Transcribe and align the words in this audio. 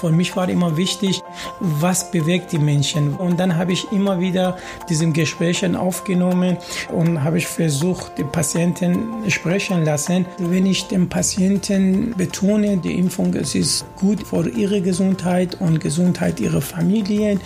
Für 0.00 0.12
mich 0.12 0.36
war 0.36 0.48
immer 0.48 0.76
wichtig, 0.76 1.22
was 1.58 2.10
bewegt 2.12 2.52
die 2.52 2.58
Menschen. 2.58 3.14
Und 3.14 3.40
dann 3.40 3.56
habe 3.56 3.72
ich 3.72 3.90
immer 3.90 4.20
wieder 4.20 4.56
diese 4.88 5.10
Gespräche 5.10 5.78
aufgenommen 5.78 6.56
und 6.92 7.24
habe 7.24 7.38
ich 7.38 7.48
versucht, 7.48 8.16
die 8.16 8.24
Patienten 8.24 9.28
sprechen 9.28 9.84
lassen. 9.84 10.24
Wenn 10.38 10.66
ich 10.66 10.86
den 10.86 11.08
Patienten 11.08 12.14
betone, 12.16 12.76
die 12.76 12.96
Impfung 12.96 13.34
es 13.34 13.56
ist 13.56 13.84
gut 13.96 14.24
für 14.26 14.48
ihre 14.48 14.80
Gesundheit 14.80 15.60
und 15.60 15.80
Gesundheit 15.80 16.38
ihrer 16.38 16.60
Familien, 16.60 17.40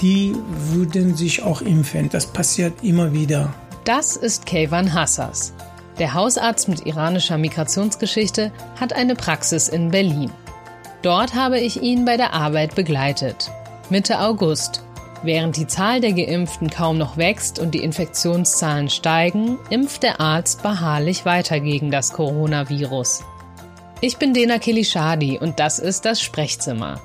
die 0.00 0.34
würden 0.72 1.14
sich 1.14 1.42
auch 1.42 1.62
impfen. 1.62 2.08
Das 2.10 2.26
passiert 2.26 2.82
immer 2.82 3.12
wieder. 3.12 3.54
Das 3.84 4.16
ist 4.16 4.44
Kayvan 4.46 4.92
Hassas. 4.92 5.52
Der 5.98 6.14
Hausarzt 6.14 6.68
mit 6.68 6.86
iranischer 6.86 7.38
Migrationsgeschichte 7.38 8.50
hat 8.80 8.92
eine 8.92 9.14
Praxis 9.14 9.68
in 9.68 9.90
Berlin. 9.90 10.30
Dort 11.02 11.34
habe 11.34 11.58
ich 11.58 11.82
ihn 11.82 12.04
bei 12.04 12.16
der 12.16 12.32
Arbeit 12.32 12.76
begleitet. 12.76 13.50
Mitte 13.90 14.20
August. 14.20 14.84
Während 15.24 15.56
die 15.56 15.66
Zahl 15.66 16.00
der 16.00 16.12
Geimpften 16.12 16.70
kaum 16.70 16.98
noch 16.98 17.16
wächst 17.16 17.58
und 17.58 17.72
die 17.72 17.82
Infektionszahlen 17.82 18.88
steigen, 18.88 19.58
impft 19.70 20.02
der 20.02 20.20
Arzt 20.20 20.62
beharrlich 20.62 21.24
weiter 21.24 21.60
gegen 21.60 21.90
das 21.90 22.12
Coronavirus. 22.12 23.22
Ich 24.00 24.16
bin 24.16 24.34
Dena 24.34 24.58
Kilishadi 24.58 25.38
und 25.38 25.60
das 25.60 25.78
ist 25.78 26.04
das 26.04 26.20
Sprechzimmer. 26.20 27.00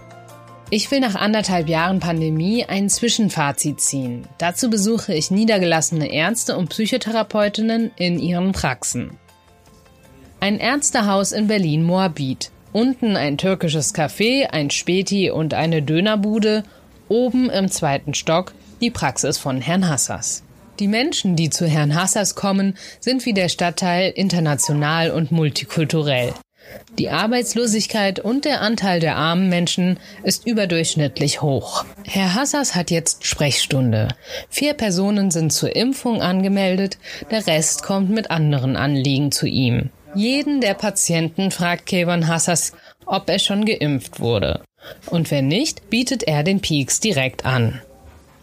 Ich 0.70 0.92
will 0.92 1.00
nach 1.00 1.16
anderthalb 1.16 1.70
Jahren 1.70 2.00
Pandemie 2.00 2.66
ein 2.66 2.90
Zwischenfazit 2.90 3.80
ziehen. 3.80 4.28
Dazu 4.38 4.70
besuche 4.70 5.14
ich 5.14 5.32
niedergelassene 5.32 6.12
Ärzte 6.12 6.58
und 6.58 6.70
Psychotherapeutinnen 6.70 7.92
in 7.96 8.20
ihren 8.20 8.52
Praxen. 8.52 9.18
Ein 10.40 10.60
Ärztehaus 10.60 11.32
in 11.32 11.48
Berlin-Moabit. 11.48 12.52
Unten 12.78 13.18
ein 13.18 13.40
türkisches 13.40 13.96
Café, 13.96 14.52
ein 14.52 14.70
Späti 14.70 15.32
und 15.32 15.56
eine 15.56 15.82
Dönerbude. 15.82 16.62
Oben 17.10 17.50
im 17.50 17.72
zweiten 17.72 18.14
Stock 18.14 18.54
die 18.82 18.92
Praxis 18.92 19.40
von 19.40 19.62
Herrn 19.62 19.90
Hassas. 19.90 20.44
Die 20.78 20.88
Menschen, 20.88 21.36
die 21.36 21.50
zu 21.50 21.66
Herrn 21.66 21.96
Hassas 21.96 22.36
kommen, 22.36 22.78
sind 23.00 23.26
wie 23.26 23.34
der 23.34 23.50
Stadtteil 23.50 24.12
international 24.12 25.10
und 25.10 25.32
multikulturell. 25.32 26.36
Die 27.00 27.10
Arbeitslosigkeit 27.10 28.20
und 28.20 28.46
der 28.46 28.62
Anteil 28.62 29.00
der 29.00 29.16
armen 29.16 29.50
Menschen 29.50 30.00
ist 30.22 30.46
überdurchschnittlich 30.46 31.42
hoch. 31.42 31.84
Herr 32.06 32.36
Hassas 32.36 32.76
hat 32.76 32.92
jetzt 32.92 33.26
Sprechstunde. 33.26 34.10
Vier 34.52 34.76
Personen 34.76 35.32
sind 35.32 35.52
zur 35.52 35.76
Impfung 35.76 36.22
angemeldet, 36.22 37.00
der 37.32 37.48
Rest 37.48 37.82
kommt 37.82 38.12
mit 38.12 38.30
anderen 38.30 38.76
Anliegen 38.76 39.32
zu 39.32 39.48
ihm. 39.48 39.90
Jeden 40.16 40.62
der 40.62 40.74
Patienten 40.74 41.52
fragt 41.52 41.86
Kevin 41.86 42.28
Hassas, 42.28 42.74
ob 43.06 43.30
er 43.30 43.40
schon 43.40 43.66
geimpft 43.66 44.20
wurde. 44.20 44.62
Und 45.08 45.32
wenn 45.32 45.48
nicht, 45.48 45.90
bietet 45.90 46.24
er 46.24 46.44
den 46.44 46.62
Peaks 46.62 47.00
direkt 47.00 47.46
an. 47.46 47.82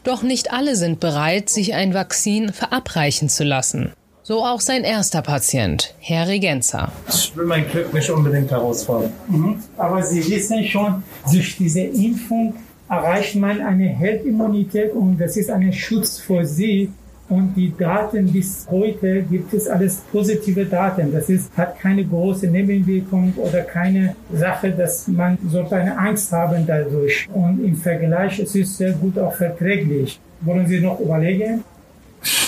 Doch 0.05 0.23
nicht 0.23 0.53
alle 0.53 0.77
sind 0.77 1.01
bereit, 1.01 1.48
sich 1.48 1.75
ein 1.75 1.95
Vakzin 1.95 2.53
verabreichen 2.53 3.29
zu 3.29 3.45
lassen. 3.45 3.93
So 4.23 4.45
auch 4.45 4.61
sein 4.61 4.84
erster 4.84 5.21
Patient, 5.21 5.95
Herr 5.98 6.29
Regenza. 6.29 6.93
Ich 7.09 7.37
will 7.37 7.45
mein 7.45 7.69
Glück 7.69 7.93
nicht 7.93 8.11
unbedingt 8.11 8.51
herausfordern. 8.51 9.12
Mhm. 9.28 9.62
Aber 9.77 10.03
Sie 10.03 10.27
wissen 10.31 10.65
schon, 10.65 11.03
durch 11.31 11.56
diese 11.56 11.81
Impfung 11.81 12.55
erreicht 12.89 13.37
man 13.37 13.61
eine 13.61 13.87
Heldimmunität 13.89 14.93
und 14.93 15.19
das 15.19 15.37
ist 15.37 15.51
ein 15.51 15.73
Schutz 15.73 16.19
für 16.19 16.45
Sie. 16.47 16.91
Und 17.28 17.55
die 17.56 17.72
Daten 17.77 18.30
bis 18.30 18.67
heute 18.70 19.22
gibt 19.22 19.55
es 19.55 19.67
alles 19.67 20.03
positive 20.12 20.67
Daten. 20.67 21.11
Das 21.11 21.28
ist, 21.31 21.56
hat 21.56 21.78
keine 21.78 22.05
große 22.05 22.47
Nebenwirkung 22.48 23.33
oder 23.36 23.62
keine 23.62 24.14
Sache, 24.33 24.70
dass 24.72 25.08
man 25.08 25.39
sollte 25.48 25.77
eine 25.77 25.98
Angst 25.98 26.31
haben 26.33 26.66
dadurch. 26.66 27.27
Und 27.33 27.64
im 27.64 27.77
Vergleich 27.77 28.39
es 28.41 28.55
ist 28.55 28.69
es 28.69 28.77
sehr 28.77 28.92
gut 28.92 29.19
auch 29.19 29.34
verträglich. 29.34 30.20
Wollen 30.42 30.66
Sie 30.66 30.81
noch 30.81 31.00
überlegen? 31.00 31.64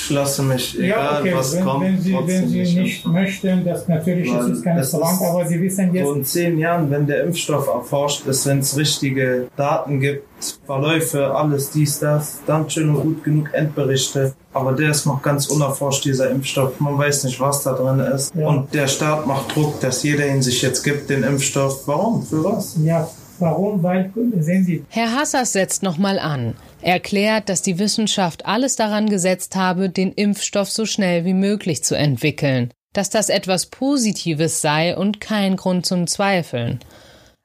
Ich 0.06 0.10
lasse 0.10 0.44
mich, 0.44 0.78
egal 0.78 0.88
ja, 0.88 1.18
okay. 1.18 1.34
was 1.34 1.56
wenn, 1.56 1.64
kommt. 1.64 1.84
Wenn 1.84 2.00
Sie, 2.00 2.14
wenn 2.14 2.48
Sie 2.48 2.58
nicht, 2.60 2.76
nicht 2.76 3.06
möchten, 3.06 3.64
das 3.64 3.88
natürlich 3.88 4.32
ist 4.32 4.46
es 4.46 4.62
keine 4.62 4.84
Verlangt, 4.84 5.20
aber 5.20 5.44
Sie 5.46 5.60
wissen 5.60 5.92
jetzt. 5.92 6.06
So 6.06 6.14
in 6.14 6.24
zehn 6.24 6.58
Jahren, 6.60 6.88
wenn 6.92 7.08
der 7.08 7.24
Impfstoff 7.24 7.66
erforscht 7.66 8.24
ist, 8.26 8.46
wenn 8.46 8.60
es 8.60 8.76
richtige 8.76 9.48
Daten 9.56 9.98
gibt, 9.98 10.28
Verläufe, 10.64 11.34
alles 11.34 11.70
dies, 11.70 11.98
das, 11.98 12.38
dann 12.46 12.70
schön 12.70 12.90
und 12.90 13.02
gut 13.02 13.24
genug 13.24 13.48
Endberichte. 13.52 14.34
Aber 14.52 14.74
der 14.74 14.92
ist 14.92 15.06
noch 15.06 15.20
ganz 15.22 15.46
unerforscht, 15.46 16.04
dieser 16.04 16.30
Impfstoff. 16.30 16.78
Man 16.78 16.96
weiß 16.96 17.24
nicht, 17.24 17.40
was 17.40 17.64
da 17.64 17.72
drin 17.72 17.98
ist. 17.98 18.32
Ja. 18.36 18.46
Und 18.46 18.72
der 18.72 18.86
Staat 18.86 19.26
macht 19.26 19.56
Druck, 19.56 19.80
dass 19.80 20.04
jeder 20.04 20.28
ihn 20.28 20.40
sich 20.40 20.62
jetzt 20.62 20.84
gibt, 20.84 21.10
den 21.10 21.24
Impfstoff. 21.24 21.88
Warum? 21.88 22.22
Für 22.22 22.44
was? 22.44 22.76
Ja, 22.84 23.08
Warum? 23.38 23.82
Weil, 23.82 24.10
sehen 24.38 24.64
Sie. 24.64 24.84
Herr 24.88 25.14
Hassas 25.14 25.52
setzt 25.52 25.82
nochmal 25.82 26.18
an. 26.18 26.54
Er 26.86 26.92
erklärt, 26.92 27.48
dass 27.48 27.62
die 27.62 27.80
Wissenschaft 27.80 28.46
alles 28.46 28.76
daran 28.76 29.08
gesetzt 29.08 29.56
habe, 29.56 29.90
den 29.90 30.12
Impfstoff 30.12 30.70
so 30.70 30.86
schnell 30.86 31.24
wie 31.24 31.34
möglich 31.34 31.82
zu 31.82 31.96
entwickeln. 31.96 32.70
Dass 32.92 33.10
das 33.10 33.28
etwas 33.28 33.66
Positives 33.66 34.60
sei 34.60 34.96
und 34.96 35.20
kein 35.20 35.56
Grund 35.56 35.84
zum 35.84 36.06
Zweifeln. 36.06 36.78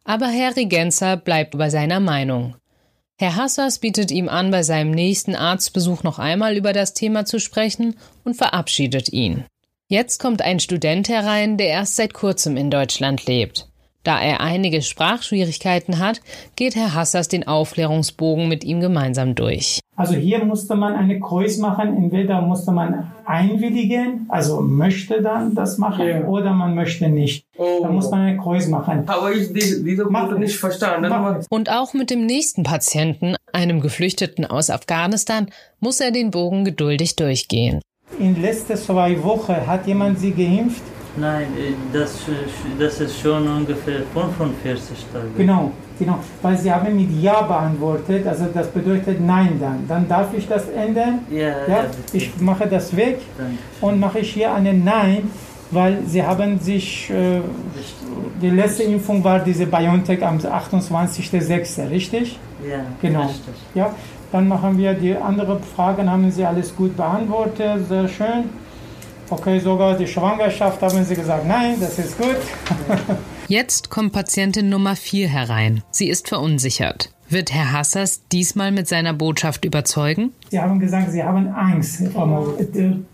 Aber 0.03 0.27
Herr 0.27 0.55
Regenzer 0.55 1.17
bleibt 1.17 1.57
bei 1.57 1.71
seiner 1.71 1.99
Meinung. 1.99 2.55
Herr 3.17 3.35
Hassas 3.35 3.79
bietet 3.79 4.11
ihm 4.11 4.29
an, 4.29 4.51
bei 4.51 4.61
seinem 4.61 4.91
nächsten 4.91 5.33
Arztbesuch 5.33 6.03
noch 6.03 6.19
einmal 6.19 6.55
über 6.55 6.71
das 6.71 6.93
Thema 6.93 7.25
zu 7.25 7.39
sprechen 7.39 7.95
und 8.23 8.35
verabschiedet 8.35 9.11
ihn. 9.11 9.45
Jetzt 9.87 10.19
kommt 10.19 10.43
ein 10.43 10.59
Student 10.59 11.09
herein, 11.09 11.57
der 11.57 11.69
erst 11.69 11.95
seit 11.95 12.13
kurzem 12.13 12.57
in 12.57 12.69
Deutschland 12.69 13.25
lebt. 13.25 13.70
Da 14.03 14.19
er 14.19 14.41
einige 14.41 14.81
Sprachschwierigkeiten 14.81 15.99
hat, 15.99 16.21
geht 16.55 16.75
Herr 16.75 16.95
Hassers 16.95 17.27
den 17.27 17.47
Aufklärungsbogen 17.47 18.47
mit 18.47 18.63
ihm 18.63 18.79
gemeinsam 18.79 19.35
durch. 19.35 19.79
Also 19.95 20.15
hier 20.15 20.43
musste 20.43 20.75
man 20.75 20.95
eine 20.95 21.19
Kreuz 21.19 21.57
machen. 21.57 21.95
Entweder 21.95 22.41
musste 22.41 22.71
man 22.71 23.11
einwilligen, 23.25 24.25
also 24.29 24.61
möchte 24.61 25.21
dann 25.21 25.53
das 25.53 25.77
machen, 25.77 26.07
ja. 26.07 26.25
oder 26.25 26.53
man 26.53 26.73
möchte 26.73 27.09
nicht. 27.09 27.45
Oh. 27.57 27.81
Da 27.83 27.89
muss 27.89 28.09
man 28.09 28.21
eine 28.21 28.37
Kreuz 28.37 28.67
machen. 28.67 29.03
Aber 29.05 29.31
ich 29.31 29.53
diese, 29.53 29.83
diese 29.83 30.05
Punkte 30.05 30.39
nicht 30.39 30.57
verstanden. 30.57 31.13
Und 31.49 31.69
auch 31.69 31.93
mit 31.93 32.09
dem 32.09 32.25
nächsten 32.25 32.63
Patienten, 32.63 33.35
einem 33.53 33.81
Geflüchteten 33.81 34.45
aus 34.45 34.71
Afghanistan, 34.71 35.47
muss 35.79 35.99
er 35.99 36.09
den 36.09 36.31
Bogen 36.31 36.65
geduldig 36.65 37.15
durchgehen. 37.15 37.81
In 38.17 38.41
letzten 38.41 38.77
zwei 38.77 39.21
Wochen 39.23 39.55
hat 39.67 39.85
jemand 39.85 40.19
sie 40.19 40.31
geimpft 40.31 40.81
Nein, 41.17 41.47
äh, 41.57 41.73
das, 41.91 42.19
das 42.79 43.01
ist 43.01 43.19
schon 43.19 43.47
ungefähr 43.47 44.01
45 44.13 45.05
Tage. 45.11 45.25
Genau, 45.37 45.71
genau. 45.99 46.19
Weil 46.41 46.57
Sie 46.57 46.71
haben 46.71 46.95
mit 46.95 47.11
Ja 47.21 47.41
beantwortet, 47.41 48.25
also 48.25 48.45
das 48.53 48.67
bedeutet 48.67 49.19
Nein 49.19 49.57
dann. 49.59 49.85
Dann 49.87 50.07
darf 50.07 50.33
ich 50.33 50.47
das 50.47 50.69
ändern. 50.69 51.19
Ja, 51.29 51.67
ja, 51.67 51.85
ich 52.13 52.31
mache 52.39 52.67
das 52.67 52.95
weg 52.95 53.19
Danke. 53.37 53.57
und 53.81 53.99
mache 53.99 54.19
ich 54.19 54.33
hier 54.33 54.53
eine 54.53 54.73
Nein, 54.73 55.29
weil 55.71 55.99
Sie 56.05 56.23
haben 56.23 56.59
sich, 56.59 57.09
äh, 57.09 57.41
die 58.41 58.49
letzte 58.49 58.83
Impfung 58.83 59.23
war 59.23 59.39
diese 59.39 59.65
BioNTech 59.65 60.23
am 60.25 60.37
28.06., 60.37 61.89
richtig? 61.89 62.39
Ja, 62.69 62.85
genau. 63.01 63.23
Richtig. 63.23 63.53
Ja, 63.75 63.93
dann 64.31 64.47
machen 64.47 64.77
wir 64.77 64.93
die 64.93 65.15
anderen 65.15 65.61
Fragen, 65.75 66.09
haben 66.09 66.31
Sie 66.31 66.45
alles 66.45 66.73
gut 66.73 66.95
beantwortet, 66.95 67.87
sehr 67.89 68.07
schön. 68.07 68.49
Okay, 69.31 69.59
sogar 69.59 69.97
die 69.97 70.07
Schwangerschaft 70.07 70.81
haben 70.81 71.05
sie 71.05 71.15
gesagt, 71.15 71.47
nein, 71.47 71.77
das 71.79 71.97
ist 71.97 72.17
gut. 72.17 72.35
Jetzt 73.47 73.89
kommt 73.89 74.11
Patientin 74.11 74.67
Nummer 74.67 74.97
4 74.97 75.29
herein. 75.29 75.83
Sie 75.89 76.09
ist 76.09 76.27
verunsichert. 76.27 77.13
Wird 77.29 77.53
Herr 77.53 77.71
Hassers 77.71 78.23
diesmal 78.29 78.73
mit 78.73 78.89
seiner 78.89 79.13
Botschaft 79.13 79.63
überzeugen? 79.63 80.33
Sie 80.49 80.59
haben 80.59 80.81
gesagt, 80.81 81.13
Sie 81.13 81.23
haben 81.23 81.47
Angst. 81.47 82.01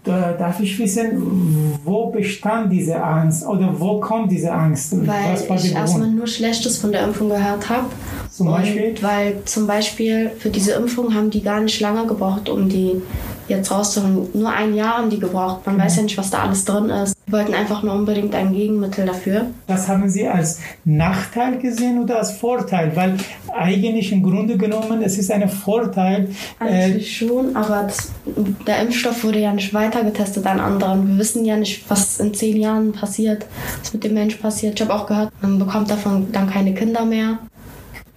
Darf 0.04 0.60
ich 0.60 0.80
wissen, 0.80 1.80
wo 1.86 2.08
bestand 2.08 2.72
diese 2.72 3.00
Angst 3.00 3.46
oder 3.46 3.80
wo 3.80 4.00
kommt 4.00 4.32
diese 4.32 4.52
Angst? 4.52 4.96
Weil 5.06 5.36
ich 5.64 5.76
erstmal 5.76 6.10
nur 6.10 6.26
Schlechtes 6.26 6.80
von 6.80 6.92
der 6.92 7.04
Impfung 7.04 7.30
gehört 7.30 7.70
habe. 7.70 7.86
Zum 8.32 8.48
Beispiel? 8.48 8.90
Und 8.90 9.04
weil 9.04 9.44
zum 9.46 9.68
Beispiel 9.68 10.32
für 10.40 10.50
diese 10.50 10.72
Impfung 10.72 11.14
haben 11.14 11.30
die 11.30 11.44
gar 11.44 11.60
nicht 11.60 11.80
lange 11.80 12.08
gebraucht, 12.08 12.50
um 12.50 12.70
die 12.70 13.04
jetzt 13.48 13.72
rauszuholen. 13.72 14.30
Nur 14.34 14.52
ein 14.52 14.74
Jahr 14.76 14.98
haben 14.98 15.10
die 15.10 15.20
gebraucht. 15.20 15.66
Man 15.66 15.76
mhm. 15.76 15.82
weiß 15.82 15.98
ja 15.98 16.04
nicht, 16.04 16.18
was 16.18 16.30
da 16.30 16.40
alles 16.40 16.66
drin 16.66 16.90
ist. 16.90 17.16
Wir 17.26 17.40
wollten 17.40 17.54
einfach 17.54 17.84
nur 17.84 17.94
unbedingt 17.94 18.34
ein 18.36 18.54
Gegenmittel 18.54 19.06
dafür. 19.06 19.48
Was 19.68 19.88
haben 19.88 20.10
Sie 20.10 20.28
als 20.28 20.60
Nachteil 20.86 21.58
gesehen 21.60 22.02
oder 22.02 22.20
als 22.20 22.32
Vorteil? 22.32 22.96
Weil 22.96 23.18
eigentlich 23.54 24.12
im 24.12 24.24
Grunde 24.24 24.58
genommen, 24.58 25.02
es 25.02 25.18
ist 25.18 25.32
ein 25.32 25.48
Vorteil. 25.50 26.30
Eigentlich 26.60 27.22
äh, 27.22 27.26
schon, 27.26 27.56
aber 27.56 27.84
das, 27.84 28.12
der 28.66 28.82
Impfstoff 28.82 29.24
wurde 29.24 29.40
ja 29.40 29.54
nicht 29.54 29.74
weiter 29.74 30.04
getestet 30.04 30.46
an 30.46 30.60
anderen. 30.60 31.08
Wir 31.08 31.18
wissen 31.18 31.46
ja 31.46 31.58
nicht, 31.58 31.90
was 31.90 32.20
in 32.20 32.34
zehn 32.34 32.58
Jahren 32.58 32.92
passiert, 32.92 33.46
was 33.82 33.94
mit 33.94 34.04
dem 34.04 34.14
Mensch 34.14 34.36
passiert. 34.36 34.80
Ich 34.80 34.82
habe 34.82 34.94
auch 34.94 35.08
gehört, 35.08 35.32
man 35.42 35.60
bekommt 35.60 35.90
davon 35.90 36.32
dann 36.32 36.50
keine 36.50 36.74
Kinder 36.74 37.06
mehr. 37.06 37.40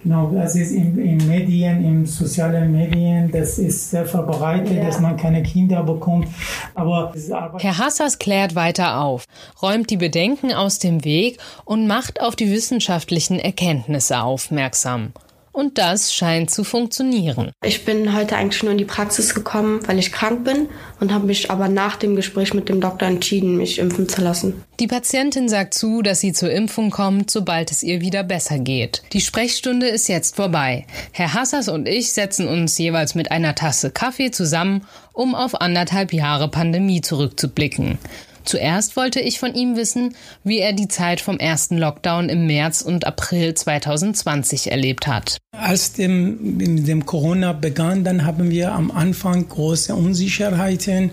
Genau, 0.03 0.31
das 0.31 0.55
ist 0.55 0.71
in, 0.71 0.97
in 0.97 1.27
Medien, 1.27 1.85
in 1.85 2.05
sozialen 2.05 2.71
Medien, 2.71 3.29
das 3.31 3.59
ist 3.59 3.91
sehr 3.91 4.05
verbreitet, 4.05 4.77
ja. 4.77 4.85
dass 4.85 4.99
man 4.99 5.15
keine 5.15 5.43
Kinder 5.43 5.83
bekommt. 5.83 6.27
Aber 6.73 7.13
Herr 7.59 7.77
Hassas 7.77 8.17
klärt 8.17 8.55
weiter 8.55 9.01
auf, 9.01 9.25
räumt 9.61 9.89
die 9.91 9.97
Bedenken 9.97 10.53
aus 10.53 10.79
dem 10.79 11.03
Weg 11.03 11.37
und 11.65 11.85
macht 11.85 12.19
auf 12.19 12.35
die 12.35 12.51
wissenschaftlichen 12.51 13.39
Erkenntnisse 13.39 14.21
aufmerksam. 14.21 15.13
Und 15.51 15.77
das 15.77 16.13
scheint 16.13 16.49
zu 16.49 16.63
funktionieren. 16.63 17.51
Ich 17.63 17.83
bin 17.83 18.15
heute 18.15 18.37
eigentlich 18.37 18.63
nur 18.63 18.71
in 18.71 18.77
die 18.77 18.85
Praxis 18.85 19.33
gekommen, 19.33 19.81
weil 19.85 19.99
ich 19.99 20.11
krank 20.11 20.45
bin 20.45 20.69
und 20.99 21.13
habe 21.13 21.27
mich 21.27 21.51
aber 21.51 21.67
nach 21.67 21.97
dem 21.97 22.15
Gespräch 22.15 22.53
mit 22.53 22.69
dem 22.69 22.79
Doktor 22.79 23.07
entschieden, 23.07 23.57
mich 23.57 23.79
impfen 23.79 24.07
zu 24.07 24.21
lassen. 24.21 24.63
Die 24.79 24.87
Patientin 24.87 25.49
sagt 25.49 25.73
zu, 25.73 26.01
dass 26.01 26.21
sie 26.21 26.31
zur 26.31 26.51
Impfung 26.51 26.89
kommt, 26.89 27.29
sobald 27.29 27.71
es 27.71 27.83
ihr 27.83 28.01
wieder 28.01 28.23
besser 28.23 28.59
geht. 28.59 29.03
Die 29.11 29.21
Sprechstunde 29.21 29.87
ist 29.87 30.07
jetzt 30.07 30.37
vorbei. 30.37 30.85
Herr 31.11 31.33
Hassers 31.33 31.67
und 31.67 31.87
ich 31.87 32.13
setzen 32.13 32.47
uns 32.47 32.77
jeweils 32.77 33.13
mit 33.13 33.31
einer 33.31 33.53
Tasse 33.53 33.91
Kaffee 33.91 34.31
zusammen, 34.31 34.85
um 35.13 35.35
auf 35.35 35.59
anderthalb 35.59 36.13
Jahre 36.13 36.47
Pandemie 36.47 37.01
zurückzublicken. 37.01 37.99
Zuerst 38.43 38.95
wollte 38.95 39.19
ich 39.19 39.39
von 39.39 39.53
ihm 39.53 39.75
wissen, 39.75 40.15
wie 40.43 40.59
er 40.59 40.73
die 40.73 40.87
Zeit 40.87 41.21
vom 41.21 41.37
ersten 41.37 41.77
Lockdown 41.77 42.29
im 42.29 42.47
März 42.47 42.81
und 42.81 43.05
April 43.05 43.53
2020 43.53 44.71
erlebt 44.71 45.07
hat. 45.07 45.37
Als 45.55 45.93
dem, 45.93 46.57
dem 46.85 47.05
Corona 47.05 47.53
begann, 47.53 48.03
dann 48.03 48.25
haben 48.25 48.49
wir 48.49 48.71
am 48.73 48.91
Anfang 48.91 49.47
große 49.47 49.93
Unsicherheiten 49.93 51.11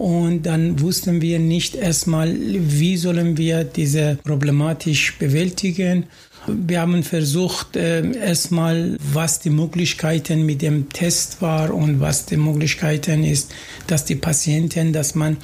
und 0.00 0.44
dann 0.44 0.80
wussten 0.80 1.20
wir 1.20 1.38
nicht 1.38 1.74
erstmal, 1.74 2.34
wie 2.34 2.96
sollen 2.96 3.36
wir 3.36 3.64
diese 3.64 4.16
problematisch 4.24 5.18
bewältigen. 5.18 6.06
Wir 6.46 6.80
haben 6.80 7.02
versucht, 7.02 7.76
äh, 7.76 8.10
erstmal, 8.12 8.96
was 9.12 9.40
die 9.40 9.50
Möglichkeiten 9.50 10.46
mit 10.46 10.62
dem 10.62 10.88
Test 10.88 11.42
war 11.42 11.74
und 11.74 12.00
was 12.00 12.24
die 12.24 12.38
Möglichkeiten 12.38 13.24
ist, 13.24 13.52
dass 13.88 14.06
die 14.06 14.14
Patienten, 14.14 14.94
dass 14.94 15.14
man, 15.14 15.36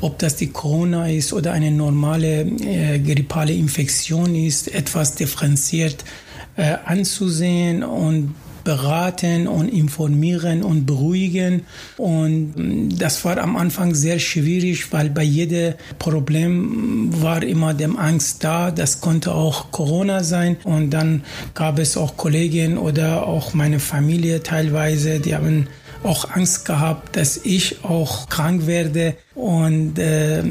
ob 0.00 0.20
das 0.20 0.36
die 0.36 0.50
Corona 0.50 1.08
ist 1.10 1.32
oder 1.32 1.52
eine 1.52 1.72
normale 1.72 2.42
äh, 2.42 3.00
grippale 3.00 3.52
Infektion 3.52 4.36
ist, 4.36 4.72
etwas 4.72 5.16
differenziert 5.16 6.04
äh, 6.54 6.76
anzusehen 6.84 7.82
und 7.82 8.36
beraten 8.64 9.46
und 9.46 9.68
informieren 9.68 10.62
und 10.62 10.86
beruhigen. 10.86 11.66
Und 11.96 12.54
mm, 12.56 12.98
das 12.98 13.24
war 13.24 13.38
am 13.38 13.56
Anfang 13.56 13.94
sehr 13.94 14.18
schwierig, 14.18 14.92
weil 14.92 15.10
bei 15.10 15.22
jedem 15.22 15.74
Problem 15.98 17.10
war 17.22 17.42
immer 17.42 17.74
dem 17.74 17.98
Angst 17.98 18.42
da. 18.42 18.70
Das 18.70 19.00
konnte 19.00 19.32
auch 19.34 19.70
Corona 19.70 20.24
sein. 20.24 20.56
Und 20.64 20.90
dann 20.90 21.24
gab 21.54 21.78
es 21.78 21.96
auch 21.96 22.16
Kollegen 22.16 22.78
oder 22.78 23.26
auch 23.26 23.54
meine 23.54 23.80
Familie 23.80 24.42
teilweise, 24.42 25.20
die 25.20 25.34
haben 25.34 25.68
auch 26.04 26.30
Angst 26.30 26.66
gehabt, 26.66 27.16
dass 27.16 27.38
ich 27.38 27.82
auch 27.84 28.28
krank 28.28 28.66
werde 28.66 29.16
und 29.34 29.98
äh, 29.98 30.42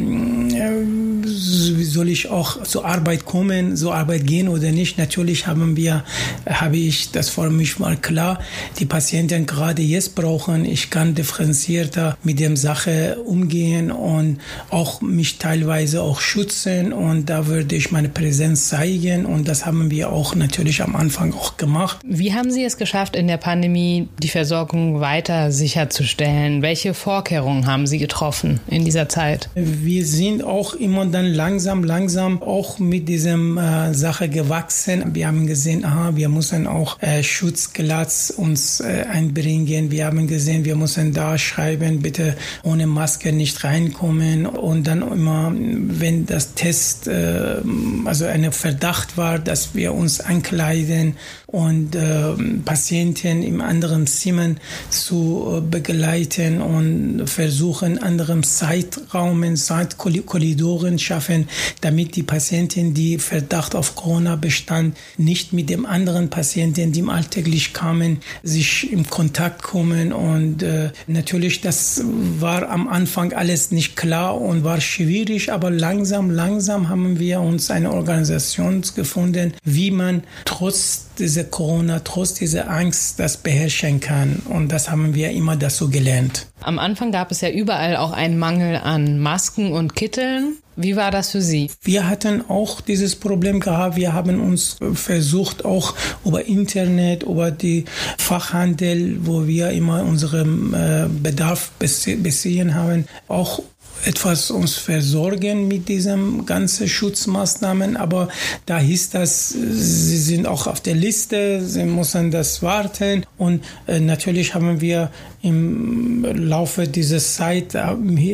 soll 1.25 2.09
ich 2.09 2.29
auch 2.29 2.63
zur 2.63 2.85
Arbeit 2.85 3.25
kommen, 3.25 3.77
zur 3.77 3.95
Arbeit 3.95 4.27
gehen 4.27 4.47
oder 4.49 4.71
nicht? 4.71 4.97
Natürlich 4.97 5.47
haben 5.47 5.77
wir, 5.77 6.03
habe 6.47 6.77
ich 6.77 7.11
das 7.11 7.29
für 7.29 7.49
mich 7.49 7.79
mal 7.79 7.95
klar. 7.95 8.39
Die 8.79 8.85
Patienten 8.85 9.45
gerade 9.45 9.81
jetzt 9.81 10.15
brauchen, 10.15 10.65
ich 10.65 10.89
kann 10.89 11.15
differenzierter 11.15 12.17
mit 12.23 12.39
der 12.39 12.57
Sache 12.57 13.17
umgehen 13.25 13.91
und 13.91 14.39
auch 14.69 15.01
mich 15.01 15.37
teilweise 15.37 16.01
auch 16.01 16.19
schützen 16.19 16.91
und 16.91 17.29
da 17.29 17.47
würde 17.47 17.75
ich 17.75 17.91
meine 17.91 18.09
Präsenz 18.09 18.67
zeigen 18.67 19.25
und 19.25 19.47
das 19.47 19.65
haben 19.65 19.91
wir 19.91 20.11
auch 20.11 20.35
natürlich 20.35 20.81
am 20.81 20.95
Anfang 20.95 21.33
auch 21.33 21.57
gemacht. 21.57 21.99
Wie 22.05 22.33
haben 22.33 22.51
Sie 22.51 22.63
es 22.63 22.77
geschafft, 22.77 23.15
in 23.15 23.27
der 23.27 23.37
Pandemie 23.37 24.09
die 24.21 24.27
Versorgung 24.27 24.99
weiter 24.99 25.51
sicherzustellen? 25.51 26.61
Welche 26.61 26.93
Vorkehrungen 26.93 27.65
haben 27.65 27.87
Sie 27.87 27.97
getroffen? 27.97 28.59
In 28.73 28.85
dieser 28.85 29.07
Zeit? 29.07 29.49
Wir 29.55 30.05
sind 30.05 30.43
auch 30.43 30.73
immer 30.73 31.05
dann 31.05 31.27
langsam, 31.27 31.83
langsam 31.83 32.41
auch 32.41 32.79
mit 32.79 33.07
diesem 33.07 33.57
äh, 33.57 33.93
Sache 33.93 34.29
gewachsen. 34.29 35.13
Wir 35.13 35.27
haben 35.27 35.47
gesehen, 35.47 35.85
aha, 35.85 36.15
wir 36.15 36.29
müssen 36.29 36.67
auch 36.67 37.01
äh, 37.01 37.23
Schutzglatz 37.23 38.33
uns 38.35 38.79
äh, 38.79 39.05
einbringen. 39.09 39.91
Wir 39.91 40.05
haben 40.05 40.27
gesehen, 40.27 40.65
wir 40.65 40.75
müssen 40.75 41.13
da 41.13 41.37
schreiben, 41.37 42.01
bitte 42.01 42.35
ohne 42.63 42.87
Maske 42.87 43.31
nicht 43.31 43.63
reinkommen. 43.63 44.45
Und 44.45 44.87
dann 44.87 45.01
immer, 45.01 45.53
wenn 45.55 46.25
das 46.25 46.53
Test, 46.55 47.07
äh, 47.07 47.57
also 48.05 48.25
ein 48.25 48.51
Verdacht 48.51 49.17
war, 49.17 49.39
dass 49.39 49.75
wir 49.75 49.93
uns 49.93 50.19
ankleiden 50.19 51.15
und 51.53 51.95
äh, 51.95 52.33
Patienten 52.65 53.43
im 53.43 53.61
anderen 53.61 54.07
Zimmer 54.07 54.55
zu 54.89 55.57
äh, 55.57 55.61
begleiten 55.61 56.61
und 56.61 57.27
versuchen, 57.27 58.01
anderem 58.01 58.41
Zeitraumen, 58.63 59.57
Zeitkorridoren 59.57 60.97
schaffen, 60.97 61.49
damit 61.81 62.15
die 62.15 62.23
Patienten, 62.23 62.93
die 62.93 63.17
Verdacht 63.17 63.75
auf 63.75 63.95
Corona 63.95 64.37
bestand, 64.37 64.95
nicht 65.17 65.51
mit 65.51 65.69
dem 65.69 65.85
anderen 65.85 66.29
Patienten, 66.29 66.93
die 66.93 67.01
im 67.01 67.09
alltäglich 67.09 67.73
kamen, 67.73 68.21
sich 68.41 68.89
im 68.89 69.09
Kontakt 69.09 69.63
kommen. 69.63 70.13
Und 70.13 70.63
äh, 70.63 70.91
natürlich, 71.07 71.59
das 71.59 72.03
war 72.05 72.69
am 72.69 72.87
Anfang 72.87 73.33
alles 73.33 73.71
nicht 73.71 73.97
klar 73.97 74.39
und 74.39 74.63
war 74.63 74.79
schwierig, 74.79 75.51
aber 75.51 75.69
langsam, 75.69 76.31
langsam 76.31 76.87
haben 76.87 77.19
wir 77.19 77.41
uns 77.41 77.69
eine 77.69 77.91
Organisation 77.91 78.81
gefunden, 78.95 79.53
wie 79.65 79.91
man 79.91 80.23
trotz 80.45 81.07
dieser 81.19 81.43
Corona, 81.43 81.99
trotz 81.99 82.35
dieser 82.35 82.69
Angst, 82.69 83.19
das 83.19 83.37
beherrschen 83.37 83.99
kann. 83.99 84.41
Und 84.47 84.71
das 84.71 84.89
haben 84.89 85.13
wir 85.13 85.31
immer 85.31 85.55
dazu 85.55 85.89
gelernt. 85.89 86.47
Am 86.61 86.79
Anfang 86.79 87.11
gab 87.11 87.29
es 87.31 87.41
ja 87.41 87.49
überall 87.49 87.97
auch 87.97 88.11
einen 88.11 88.39
Mangel 88.39 88.52
an 88.61 89.19
Masken 89.19 89.73
und 89.73 89.95
Kitteln. 89.95 90.57
Wie 90.75 90.95
war 90.95 91.11
das 91.11 91.31
für 91.31 91.41
Sie? 91.41 91.69
Wir 91.83 92.09
hatten 92.09 92.43
auch 92.49 92.81
dieses 92.81 93.15
Problem 93.15 93.59
gehabt. 93.59 93.95
Wir 93.95 94.13
haben 94.13 94.41
uns 94.41 94.77
versucht, 94.93 95.65
auch 95.65 95.93
über 96.25 96.45
Internet, 96.45 97.23
über 97.23 97.51
die 97.51 97.85
Fachhandel, 98.17 99.17
wo 99.21 99.45
wir 99.45 99.69
immer 99.69 100.03
unseren 100.03 100.73
äh, 100.73 101.07
Bedarf 101.21 101.71
beziehen 101.77 102.73
haben, 102.73 103.05
auch 103.27 103.61
etwas 104.05 104.51
uns 104.51 104.75
versorgen 104.75 105.67
mit 105.67 105.87
diesen 105.87 106.45
ganzen 106.45 106.87
Schutzmaßnahmen, 106.87 107.97
aber 107.97 108.27
da 108.65 108.79
hieß 108.79 109.11
das, 109.11 109.49
sie 109.49 110.17
sind 110.17 110.47
auch 110.47 110.67
auf 110.67 110.81
der 110.81 110.95
Liste, 110.95 111.65
sie 111.65 111.85
müssen 111.85 112.31
das 112.31 112.61
warten 112.61 113.25
und 113.37 113.63
äh, 113.87 113.99
natürlich 113.99 114.55
haben 114.55 114.81
wir 114.81 115.09
im 115.43 116.23
Laufe 116.23 116.87
dieser 116.87 117.19
Zeit 117.19 117.75
äh, 117.75 117.91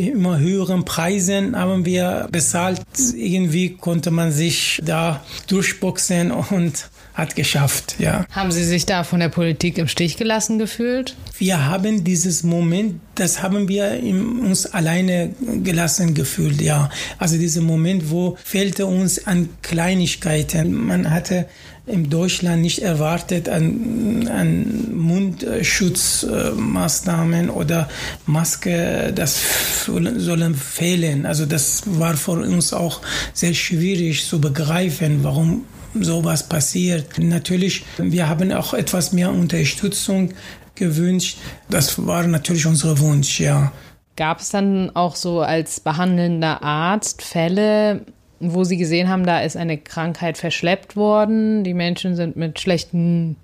immer 0.10 0.38
höheren 0.38 0.86
Preisen 0.86 1.58
haben 1.58 1.84
wir 1.84 2.28
bezahlt. 2.32 2.82
Irgendwie 3.16 3.76
konnte 3.76 4.12
man 4.12 4.32
sich 4.32 4.80
da 4.86 5.24
durchboxen 5.48 6.32
und 6.32 6.90
hat 7.16 7.36
geschafft, 7.36 7.96
ja. 8.00 8.26
Haben 8.32 8.52
Sie 8.52 8.64
sich 8.64 8.86
da 8.86 9.04
von 9.04 9.20
der 9.20 9.30
Politik 9.30 9.78
im 9.78 9.88
Stich 9.88 10.18
gelassen 10.18 10.58
gefühlt? 10.60 11.16
Wir 11.38 11.66
haben 11.66 12.04
dieses 12.04 12.44
Moment, 12.44 13.02
das 13.16 13.42
haben 13.42 13.68
wir 13.68 14.00
uns 14.02 14.68
alleine 14.68 15.34
gelassen 15.64 16.14
gefühlt, 16.14 16.62
ja. 16.62 16.90
Also 17.18 17.38
dieser 17.38 17.62
Moment, 17.62 18.12
wo 18.12 18.38
fehlte 18.44 18.86
uns 18.86 19.28
an 19.28 19.50
Kleinigkeiten. 19.64 20.74
Man 20.74 21.10
hatte 21.12 21.48
in 21.90 22.10
Deutschland 22.10 22.62
nicht 22.62 22.82
erwartet 22.82 23.50
an, 23.50 24.26
an 24.28 24.96
Mundschutzmaßnahmen 24.96 27.50
oder 27.50 27.90
Maske, 28.26 29.12
das 29.14 29.42
sollen 29.86 30.56
fehlen. 30.56 31.26
Also 31.26 31.46
das 31.46 31.84
war 31.86 32.16
für 32.16 32.32
uns 32.32 32.72
auch 32.74 33.02
sehr 33.34 33.54
schwierig 33.54 34.26
zu 34.26 34.40
begreifen, 34.40 35.24
warum 35.24 35.66
sowas 36.00 36.48
passiert. 36.48 37.18
Natürlich, 37.18 37.86
wir 37.98 38.30
haben 38.30 38.52
auch 38.52 38.74
etwas 38.74 39.12
mehr 39.12 39.32
Unterstützung 39.32 40.34
gewünscht. 40.76 41.38
Das 41.70 42.06
war 42.06 42.26
natürlich 42.28 42.66
unser 42.66 43.00
Wunsch, 43.00 43.40
ja. 43.40 43.72
Gab 44.16 44.40
es 44.40 44.50
dann 44.50 44.96
auch 44.96 45.16
so 45.16 45.42
als 45.42 45.80
behandelnder 45.80 46.62
Arzt 46.62 47.22
Fälle, 47.22 48.06
wo 48.40 48.64
Sie 48.64 48.78
gesehen 48.78 49.10
haben, 49.10 49.26
da 49.26 49.42
ist 49.42 49.58
eine 49.58 49.78
Krankheit 49.78 50.38
verschleppt 50.38 50.96
worden, 50.96 51.64
die 51.64 51.74
Menschen 51.74 52.16
sind 52.16 52.36
mit 52.36 52.60
schlechten 52.60 53.36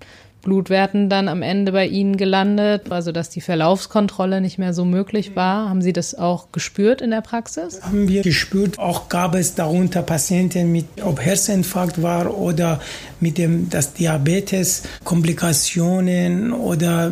Blutwerten 0.46 1.10
dann 1.10 1.26
am 1.26 1.42
Ende 1.42 1.72
bei 1.72 1.88
Ihnen 1.88 2.16
gelandet, 2.16 2.92
also 2.92 3.10
dass 3.10 3.30
die 3.30 3.40
Verlaufskontrolle 3.40 4.40
nicht 4.40 4.58
mehr 4.58 4.72
so 4.72 4.84
möglich 4.84 5.34
war. 5.34 5.68
Haben 5.68 5.82
Sie 5.82 5.92
das 5.92 6.14
auch 6.14 6.52
gespürt 6.52 7.00
in 7.02 7.10
der 7.10 7.20
Praxis? 7.20 7.82
Haben 7.82 8.08
wir 8.08 8.22
gespürt. 8.22 8.78
Auch 8.78 9.08
gab 9.08 9.34
es 9.34 9.56
darunter 9.56 10.02
Patienten 10.02 10.70
mit, 10.70 10.86
ob 11.02 11.20
Herzinfarkt 11.20 12.00
war 12.00 12.38
oder 12.38 12.80
mit 13.18 13.38
dem, 13.38 13.68
das 13.70 13.92
Diabetes, 13.94 14.84
Komplikationen 15.02 16.52
oder 16.52 17.10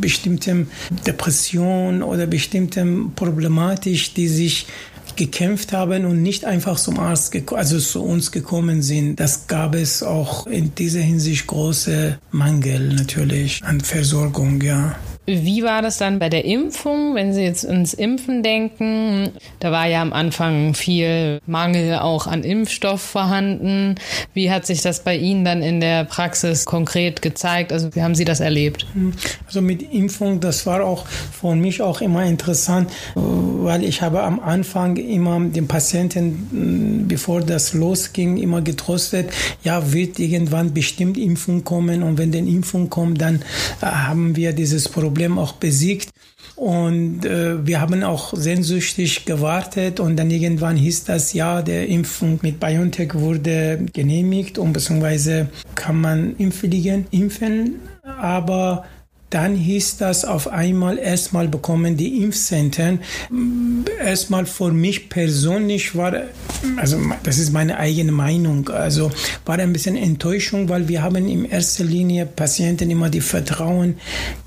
bestimmte 0.00 0.68
Depression 1.04 2.04
oder 2.04 2.28
bestimmte 2.28 2.86
Problematik, 3.16 4.14
die 4.14 4.28
sich 4.28 4.66
gekämpft 5.18 5.72
haben 5.72 6.06
und 6.06 6.22
nicht 6.22 6.46
einfach 6.46 6.78
zum 6.78 6.98
Arzt, 6.98 7.36
also 7.52 7.78
zu 7.78 8.02
uns 8.02 8.32
gekommen 8.32 8.80
sind. 8.80 9.20
Das 9.20 9.46
gab 9.48 9.74
es 9.74 10.02
auch 10.02 10.46
in 10.46 10.74
dieser 10.74 11.00
Hinsicht 11.00 11.46
große 11.46 12.18
Mangel 12.30 12.94
natürlich 12.94 13.62
an 13.64 13.80
Versorgung, 13.80 14.62
ja. 14.62 14.96
Wie 15.28 15.62
war 15.62 15.82
das 15.82 15.98
dann 15.98 16.18
bei 16.18 16.30
der 16.30 16.46
Impfung, 16.46 17.14
wenn 17.14 17.34
Sie 17.34 17.42
jetzt 17.42 17.62
ins 17.62 17.92
Impfen 17.92 18.42
denken? 18.42 19.28
Da 19.60 19.70
war 19.70 19.86
ja 19.86 20.00
am 20.00 20.14
Anfang 20.14 20.72
viel 20.72 21.40
Mangel 21.46 21.98
auch 21.98 22.26
an 22.26 22.44
Impfstoff 22.44 23.02
vorhanden. 23.02 23.96
Wie 24.32 24.50
hat 24.50 24.64
sich 24.64 24.80
das 24.80 25.04
bei 25.04 25.14
Ihnen 25.18 25.44
dann 25.44 25.60
in 25.60 25.80
der 25.80 26.04
Praxis 26.04 26.64
konkret 26.64 27.20
gezeigt? 27.20 27.74
Also 27.74 27.94
wie 27.94 28.00
haben 28.00 28.14
Sie 28.14 28.24
das 28.24 28.40
erlebt? 28.40 28.86
Also 29.46 29.60
mit 29.60 29.82
Impfung, 29.92 30.40
das 30.40 30.64
war 30.64 30.82
auch 30.82 31.06
für 31.06 31.54
mich 31.54 31.82
auch 31.82 32.00
immer 32.00 32.24
interessant, 32.24 32.90
weil 33.14 33.84
ich 33.84 34.00
habe 34.00 34.22
am 34.22 34.40
Anfang 34.40 34.96
immer 34.96 35.38
den 35.40 35.68
Patienten, 35.68 37.04
bevor 37.06 37.42
das 37.42 37.74
losging, 37.74 38.38
immer 38.38 38.62
getrostet, 38.62 39.28
ja, 39.62 39.92
wird 39.92 40.18
irgendwann 40.18 40.72
bestimmt 40.72 41.18
Impfung 41.18 41.64
kommen 41.64 42.02
und 42.02 42.16
wenn 42.16 42.32
die 42.32 42.38
Impfung 42.38 42.88
kommt, 42.88 43.20
dann 43.20 43.42
äh, 43.82 43.86
haben 43.86 44.34
wir 44.34 44.54
dieses 44.54 44.88
Problem 44.88 45.17
Problem 45.18 45.38
auch 45.38 45.54
besiegt. 45.54 46.10
Und 46.54 47.24
äh, 47.24 47.66
wir 47.66 47.80
haben 47.80 48.04
auch 48.04 48.34
sehnsüchtig 48.36 49.24
gewartet 49.24 49.98
und 49.98 50.16
dann 50.16 50.30
irgendwann 50.30 50.76
hieß 50.76 51.04
das, 51.04 51.32
ja, 51.32 51.60
der 51.60 51.88
Impfung 51.88 52.38
mit 52.42 52.60
BioNTech 52.60 53.14
wurde 53.14 53.84
genehmigt 53.92 54.58
und 54.58 54.72
beziehungsweise 54.72 55.48
kann 55.74 56.00
man 56.00 56.36
impfen, 56.36 57.06
impfen 57.10 57.80
aber 58.04 58.84
dann 59.30 59.54
hieß 59.54 59.98
das 59.98 60.24
auf 60.24 60.48
einmal 60.48 60.98
erstmal 60.98 61.48
bekommen 61.48 61.96
die 61.96 62.22
Impfzentren. 62.22 63.00
Erstmal 64.02 64.46
für 64.46 64.72
mich 64.72 65.08
persönlich 65.10 65.94
war, 65.94 66.14
also 66.76 66.98
das 67.22 67.38
ist 67.38 67.52
meine 67.52 67.78
eigene 67.78 68.12
Meinung, 68.12 68.68
also 68.70 69.10
war 69.44 69.58
ein 69.58 69.72
bisschen 69.72 69.96
Enttäuschung, 69.96 70.68
weil 70.68 70.88
wir 70.88 71.02
haben 71.02 71.28
in 71.28 71.44
erster 71.44 71.84
Linie 71.84 72.24
Patienten 72.24 72.90
immer 72.90 73.10
die 73.10 73.20
Vertrauen 73.20 73.96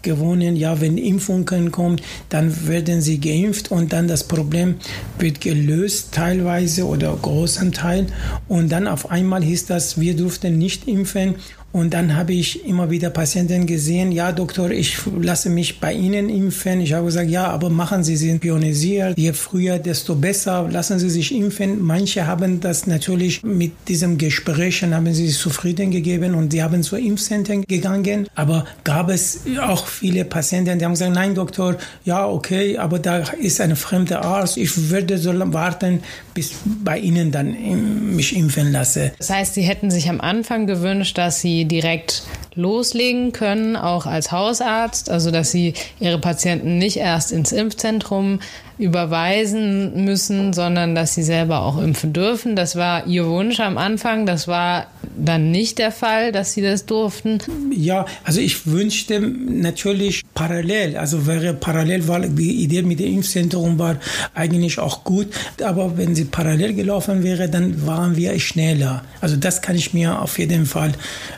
gewonnen, 0.02 0.56
ja, 0.56 0.82
wenn 0.82 0.98
Impfungen 0.98 1.72
kommen, 1.72 2.02
dann 2.30 2.68
werden 2.68 3.02
sie 3.02 3.20
geimpft 3.20 3.70
und 3.72 3.94
dann 3.94 4.08
das 4.08 4.24
Problem 4.24 4.76
wird 5.20 5.42
gelöst 5.42 6.10
teilweise 6.12 6.86
oder 6.86 7.16
großen 7.22 7.72
Teil 7.72 8.08
und 8.48 8.72
dann 8.72 8.88
auf 8.88 9.12
einmal 9.12 9.44
hieß 9.44 9.68
das, 9.68 10.00
wir 10.00 10.16
durften 10.16 10.58
nicht 10.58 10.88
impfen 10.88 11.36
und 11.72 11.94
dann 11.94 12.18
habe 12.18 12.34
ich 12.34 12.66
immer 12.66 12.90
wieder 12.90 13.10
Patienten 13.10 13.66
gesehen, 13.66 14.12
ja 14.12 14.32
Doktor, 14.32 14.72
ich 14.72 14.98
lasse 15.20 15.50
mich 15.50 15.80
bei 15.80 15.94
Ihnen 15.94 16.28
impfen. 16.30 16.82
Ich 16.82 16.94
habe 16.94 17.06
gesagt, 17.06 17.30
ja, 17.30 17.48
aber 17.48 17.70
machen 17.70 18.04
Sie 18.04 18.18
sind 18.18 18.42
pionisiert. 18.42 19.18
Je 19.18 19.32
früher, 19.34 19.80
desto 19.80 20.16
besser. 20.16 20.68
Lassen 20.70 21.00
Sie 21.00 21.10
sich 21.10 21.34
impfen. 21.34 21.82
Manche 21.82 22.28
haben 22.28 22.60
das 22.60 22.88
natürlich 22.88 23.42
mit 23.44 23.72
diesem 23.88 24.18
Gesprächen, 24.18 24.94
haben 24.94 25.14
sie 25.14 25.28
sich 25.28 25.38
zufrieden 25.38 25.92
gegeben 25.92 26.36
und 26.36 26.52
die 26.52 26.62
haben 26.62 26.84
zur 26.84 27.00
Impfzentren 27.00 27.64
gegangen. 27.64 28.28
Aber 28.36 28.66
gab 28.84 29.10
es 29.10 29.42
auch 29.62 29.88
viele 29.88 30.26
Patienten, 30.26 30.78
die 30.78 30.86
haben 30.86 30.94
gesagt, 30.94 31.14
nein 31.14 31.36
Doktor, 31.36 31.78
ja 32.04 32.28
okay, 32.28 32.78
aber 32.78 33.00
da 33.00 33.20
ist 33.40 33.62
ein 33.62 33.76
fremder 33.76 34.24
Arzt. 34.26 34.58
Ich 34.58 34.90
würde 34.90 35.18
so 35.18 35.32
warten, 35.54 36.02
bis 36.34 36.54
bei 36.84 37.00
Ihnen 37.00 37.32
dann 37.32 38.16
mich 38.16 38.36
impfen 38.36 38.72
lasse. 38.72 39.14
Das 39.18 39.30
heißt, 39.30 39.54
Sie 39.54 39.62
hätten 39.62 39.90
sich 39.90 40.10
am 40.10 40.20
Anfang 40.22 40.68
gewünscht, 40.68 41.18
dass 41.18 41.40
Sie 41.40 41.61
direkt 41.66 42.24
loslegen 42.56 43.32
können, 43.32 43.76
auch 43.76 44.06
als 44.06 44.32
Hausarzt, 44.32 45.10
also 45.10 45.32
dass 45.32 45.52
sie 45.52 45.74
ihre 46.00 46.20
Patienten 46.20 46.78
nicht 46.78 46.98
erst 46.98 47.32
ins 47.32 47.52
Impfzentrum 47.52 48.40
überweisen 48.82 50.06
müssen, 50.06 50.54
sondern 50.54 50.96
dass 50.96 51.14
sie 51.14 51.22
selber 51.22 51.62
auch 51.62 51.82
impfen 51.82 52.14
dürfen. 52.14 52.56
Das 52.56 52.76
war 52.76 53.06
ihr 53.06 53.28
Wunsch 53.28 53.60
am 53.60 53.78
Anfang. 53.78 54.26
Das 54.26 54.48
war 54.48 54.88
dann 55.16 55.52
nicht 55.52 55.78
der 55.78 55.92
Fall, 55.92 56.32
dass 56.32 56.54
sie 56.54 56.64
das 56.64 56.88
durften. 56.88 57.38
Ja, 57.72 58.06
also 58.24 58.42
ich 58.42 58.66
wünschte 58.66 59.20
natürlich 59.20 60.24
parallel, 60.34 60.98
also 60.98 61.28
wäre 61.28 61.54
parallel, 61.54 62.08
weil 62.08 62.30
die 62.30 62.64
Idee 62.64 62.82
mit 62.82 63.00
dem 63.00 63.16
Impfzentrum 63.16 63.78
war 63.78 63.98
eigentlich 64.34 64.80
auch 64.80 65.04
gut, 65.04 65.28
aber 65.64 65.98
wenn 65.98 66.16
sie 66.16 66.26
parallel 66.26 66.74
gelaufen 66.74 67.24
wäre, 67.24 67.50
dann 67.50 67.86
waren 67.86 68.16
wir 68.18 68.40
schneller. 68.40 69.04
Also 69.20 69.36
das 69.36 69.62
kann 69.62 69.76
ich 69.76 69.94
mir 69.94 70.20
auf 70.20 70.40
jeden 70.40 70.66
Fall 70.66 70.94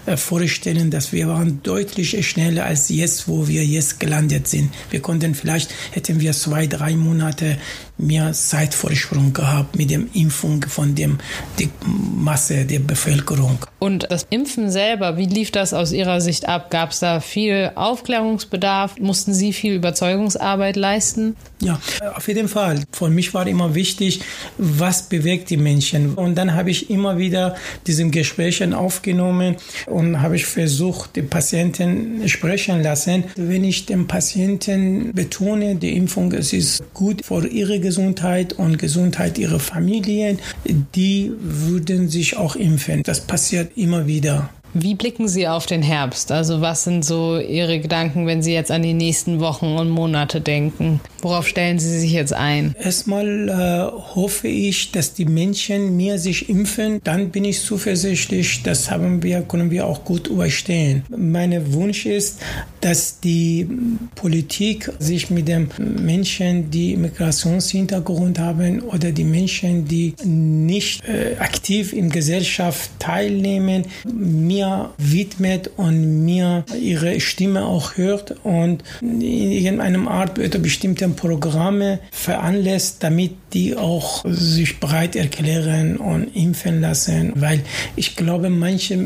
äh, 0.06 0.16
vorstellen, 0.16 0.92
dass 0.92 1.03
wir 1.12 1.28
waren 1.28 1.62
deutlich 1.64 2.26
schneller 2.28 2.66
als 2.66 2.90
jetzt, 2.90 3.28
wo 3.28 3.48
wir 3.48 3.66
jetzt 3.66 4.00
gelandet 4.00 4.48
sind. 4.48 4.70
Wir 4.92 5.02
konnten 5.02 5.36
vielleicht, 5.36 5.72
hätten 5.92 6.20
wir 6.20 6.32
zwei, 6.34 6.68
drei 6.68 6.96
Monate 6.96 7.34
Monate 7.34 7.58
mehr 7.98 8.34
Zeitvorsprung 8.34 9.34
gehabt 9.34 9.78
mit 9.78 9.92
der 9.92 10.02
Impfung 10.14 10.64
von 10.64 10.96
dem, 10.96 11.20
der 11.60 11.68
Masse 11.86 12.66
der 12.66 12.80
Bevölkerung. 12.80 13.60
Und 13.80 14.08
das 14.10 14.26
Impfen 14.30 14.72
selber, 14.72 15.18
wie 15.18 15.26
lief 15.26 15.52
das 15.52 15.74
aus 15.74 15.92
Ihrer 15.92 16.22
Sicht 16.22 16.48
ab? 16.48 16.72
Gab 16.72 16.92
es 16.92 17.00
da 17.00 17.20
viel 17.20 17.72
Aufklärungsbedarf? 17.76 18.98
Mussten 19.00 19.34
Sie 19.34 19.54
viel 19.54 19.76
Überzeugungsarbeit 19.76 20.76
leisten? 20.76 21.36
Ja, 21.60 21.80
auf 22.16 22.28
jeden 22.28 22.48
Fall. 22.48 22.84
Für 22.92 23.10
mich 23.10 23.34
war 23.34 23.48
immer 23.48 23.76
wichtig, 23.76 24.22
was 24.58 25.04
bewegt 25.04 25.50
die 25.50 25.58
Menschen. 25.58 26.14
Und 26.16 26.36
dann 26.36 26.56
habe 26.56 26.72
ich 26.72 26.90
immer 26.90 27.18
wieder 27.18 27.56
diese 27.88 28.08
Gespräche 28.10 28.78
aufgenommen 28.78 29.56
und 29.86 30.22
habe 30.22 30.36
ich 30.36 30.46
versucht, 30.46 31.16
die 31.16 31.22
Patienten 31.22 32.28
sprechen 32.28 32.82
lassen. 32.84 33.26
Wenn 33.36 33.64
ich 33.64 33.86
dem 33.86 34.08
Patienten 34.08 35.14
betone, 35.14 35.76
die 35.76 35.96
Impfung, 35.96 36.32
es 36.34 36.54
ist 36.54 36.84
gut 36.94 37.24
für 37.26 37.48
ihre 37.48 37.80
Gesundheit 37.84 38.54
und 38.54 38.80
Gesundheit 38.80 39.38
ihrer 39.38 39.60
Familien, 39.60 40.40
die 40.96 41.32
würden 41.40 42.10
sich 42.10 42.36
auch 42.36 42.56
impfen. 42.56 43.04
Das 43.04 43.22
passiert 43.22 43.78
immer 43.78 44.08
wieder. 44.08 44.50
Wie 44.76 44.96
blicken 44.96 45.28
Sie 45.28 45.48
auf 45.48 45.68
den 45.68 45.84
Herbst? 45.84 46.32
Also 46.32 46.62
was 46.62 46.84
sind 46.84 47.06
so 47.06 47.38
Ihre 47.38 47.80
Gedanken, 47.80 48.26
wenn 48.26 48.42
Sie 48.42 48.54
jetzt 48.54 48.72
an 48.72 48.82
die 48.82 48.96
nächsten 48.96 49.40
Wochen 49.40 49.68
und 49.78 49.90
Monate 49.90 50.42
denken? 50.42 51.00
Worauf 51.22 51.48
stellen 51.48 51.78
Sie 51.78 52.00
sich 52.00 52.12
jetzt 52.12 52.34
ein? 52.34 52.76
Erstmal 52.82 53.50
äh, 53.50 54.16
hoffe 54.16 54.48
ich, 54.48 54.92
dass 54.92 55.14
die 55.14 55.26
Menschen 55.26 55.96
mehr 55.96 56.18
sich 56.18 56.50
impfen. 56.50 57.02
Dann 57.04 57.30
bin 57.30 57.46
ich 57.46 57.62
zuversichtlich, 57.62 58.64
das 58.64 58.90
haben 58.90 59.22
wir, 59.22 59.42
können 59.44 59.70
wir 59.70 59.86
auch 59.86 60.04
gut 60.04 60.28
überstehen. 60.28 61.04
Mein 61.16 61.74
Wunsch 61.74 62.08
ist, 62.08 62.40
dass 62.82 63.20
die 63.20 63.68
Politik 64.16 64.92
sich 64.98 65.30
mit 65.30 65.48
den 65.48 65.70
Menschen, 65.78 66.72
die 66.72 66.98
Migrationshintergrund 66.98 68.40
haben 68.40 68.82
oder 68.82 69.12
die 69.12 69.24
Menschen, 69.24 69.86
die 69.86 70.16
nicht 70.24 71.04
äh, 71.08 71.38
aktiv 71.38 71.94
in 71.94 72.10
Gesellschaft 72.10 72.90
teilnehmen, 72.98 73.86
mehr 74.12 74.63
mir 74.64 74.90
widmet 74.98 75.70
und 75.78 76.26
mir 76.26 76.66
ihre 76.80 77.20
Stimme 77.20 77.66
auch 77.66 77.98
hört 77.98 78.36
und 78.44 78.84
in 79.02 79.22
irgendeinem 79.22 80.08
Art 80.08 80.40
oder 80.40 80.60
bestimmten 80.60 81.16
Programme 81.16 82.00
veranlässt, 82.12 83.04
damit 83.04 83.34
die 83.54 83.78
auch 83.78 84.24
sich 84.26 84.80
bereit 84.80 85.16
erklären 85.16 85.98
und 85.98 86.36
impfen 86.36 86.82
lassen, 86.82 87.34
weil 87.36 87.62
ich 87.96 88.16
glaube, 88.16 88.50
manche 88.50 89.00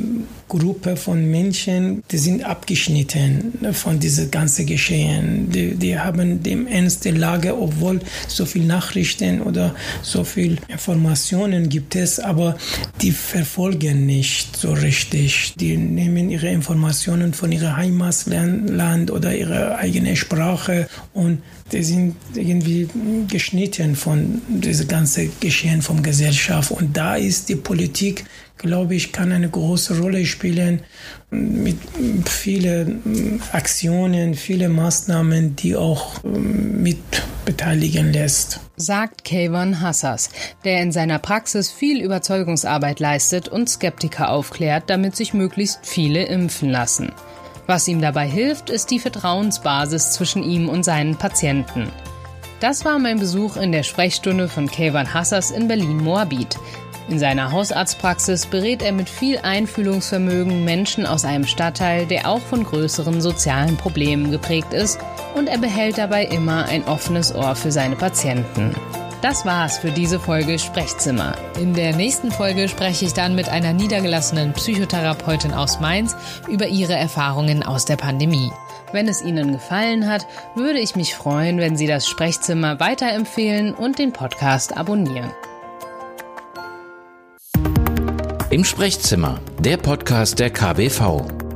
Gruppe 0.48 0.96
von 0.96 1.30
Menschen, 1.30 2.04
die 2.10 2.18
sind 2.18 2.46
abgeschnitten 2.46 3.54
von 3.74 4.00
diesem 4.00 4.32
ganzen 4.32 4.66
Geschehen. 4.66 5.51
Die, 5.51 5.75
die 5.75 6.00
haben 6.00 6.42
dem 6.42 6.68
Ernst 6.68 7.04
der 7.04 7.13
Lage, 7.13 7.60
obwohl 7.60 8.00
so 8.27 8.46
viel 8.46 8.63
Nachrichten 8.63 9.42
oder 9.42 9.75
so 10.01 10.24
viel 10.24 10.58
Informationen 10.70 11.68
gibt 11.68 11.96
es, 11.96 12.20
aber 12.20 12.58
die 13.01 13.12
verfolgen 13.12 14.06
nicht 14.06 14.56
so 14.56 14.72
richtig. 14.72 15.54
Die 15.58 15.75
nehmen 15.75 16.30
ihre 16.30 16.48
Informationen 16.48 17.34
von 17.34 17.51
ihrem 17.51 17.75
Heimatland 17.75 19.12
oder 19.12 19.36
ihrer 19.36 19.77
eigenen 19.77 20.16
Sprache 20.16 20.88
und 21.13 21.42
die 21.71 21.83
sind 21.83 22.15
irgendwie 22.33 22.88
geschnitten 23.27 23.95
von 23.95 24.41
diesem 24.47 24.88
ganzen 24.88 25.31
Geschehen 25.39 25.81
vom 25.81 26.01
Gesellschaft. 26.01 26.71
Und 26.71 26.95
da 26.95 27.15
ist 27.15 27.50
die 27.50 27.55
Politik 27.55 28.25
glaube 28.57 28.95
ich, 28.95 29.12
kann 29.12 29.31
eine 29.31 29.50
große 29.50 30.00
Rolle 30.00 30.25
spielen 30.25 30.81
mit 31.29 31.77
vielen 32.25 33.41
Aktionen, 33.51 34.33
vielen 34.33 34.74
Maßnahmen, 34.74 35.55
die 35.55 35.75
auch 35.75 36.24
ähm, 36.24 36.81
mit 36.81 36.97
beteiligen 37.45 38.13
lässt. 38.13 38.59
Sagt 38.77 39.25
Kayvon 39.25 39.81
Hassas, 39.81 40.29
der 40.63 40.81
in 40.81 40.91
seiner 40.91 41.19
Praxis 41.19 41.71
viel 41.71 42.01
Überzeugungsarbeit 42.01 43.00
leistet 43.00 43.50
und 43.50 43.69
Skeptiker 43.69 44.29
aufklärt, 44.29 44.89
damit 44.89 45.15
sich 45.15 45.33
möglichst 45.33 45.79
viele 45.83 46.25
impfen 46.25 46.69
lassen. 46.69 47.12
Was 47.67 47.88
ihm 47.89 48.01
dabei 48.01 48.27
hilft, 48.27 48.69
ist 48.69 48.91
die 48.91 49.00
Vertrauensbasis 49.00 50.12
zwischen 50.12 50.41
ihm 50.41 50.69
und 50.69 50.83
seinen 50.83 51.17
Patienten. 51.17 51.91
Das 52.62 52.86
war 52.86 52.97
mein 52.97 53.19
Besuch 53.19 53.57
in 53.57 53.71
der 53.71 53.83
Sprechstunde 53.83 54.47
von 54.47 54.67
Kayvan 54.71 55.13
Hassas 55.13 55.51
in 55.51 55.67
Berlin-Moabit. 55.67 56.57
In 57.09 57.19
seiner 57.19 57.51
Hausarztpraxis 57.51 58.47
berät 58.47 58.81
er 58.81 58.93
mit 58.93 59.09
viel 59.09 59.38
Einfühlungsvermögen 59.38 60.65
Menschen 60.65 61.05
aus 61.05 61.24
einem 61.24 61.45
Stadtteil, 61.45 62.05
der 62.05 62.27
auch 62.27 62.41
von 62.41 62.63
größeren 62.63 63.21
sozialen 63.21 63.77
Problemen 63.77 64.31
geprägt 64.31 64.74
ist, 64.74 65.00
und 65.36 65.47
er 65.47 65.57
behält 65.57 65.97
dabei 65.97 66.25
immer 66.25 66.65
ein 66.65 66.83
offenes 66.86 67.36
Ohr 67.36 67.55
für 67.55 67.71
seine 67.71 67.95
Patienten. 67.95 68.75
Das 69.21 69.45
war's 69.45 69.79
für 69.79 69.89
diese 69.89 70.19
Folge 70.19 70.59
Sprechzimmer. 70.59 71.36
In 71.59 71.74
der 71.74 71.95
nächsten 71.95 72.31
Folge 72.31 72.69
spreche 72.69 73.05
ich 73.05 73.13
dann 73.13 73.33
mit 73.33 73.50
einer 73.50 73.74
niedergelassenen 73.74 74.53
Psychotherapeutin 74.53 75.53
aus 75.53 75.79
Mainz 75.79 76.15
über 76.47 76.67
ihre 76.67 76.93
Erfahrungen 76.93 77.63
aus 77.63 77.86
der 77.86 77.95
Pandemie. 77.95 78.51
Wenn 78.91 79.07
es 79.07 79.24
Ihnen 79.24 79.53
gefallen 79.53 80.07
hat, 80.07 80.27
würde 80.55 80.79
ich 80.79 80.95
mich 80.95 81.15
freuen, 81.15 81.57
wenn 81.57 81.75
Sie 81.75 81.88
das 81.88 82.07
Sprechzimmer 82.07 82.79
weiterempfehlen 82.79 83.74
und 83.74 83.97
den 83.97 84.13
Podcast 84.13 84.77
abonnieren. 84.77 85.31
Im 88.51 88.63
Sprechzimmer, 88.63 89.39
der 89.59 89.77
Podcast 89.77 90.39
der 90.39 90.51
KBV. 90.51 91.47